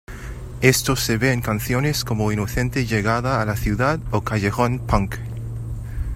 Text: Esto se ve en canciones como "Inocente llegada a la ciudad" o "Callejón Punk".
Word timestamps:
Esto 0.61 0.95
se 0.95 1.19
ve 1.19 1.31
en 1.31 1.41
canciones 1.43 2.03
como 2.03 2.31
"Inocente 2.31 2.87
llegada 2.87 3.39
a 3.39 3.45
la 3.45 3.55
ciudad" 3.55 3.99
o 4.09 4.21
"Callejón 4.21 4.79
Punk". 4.79 5.17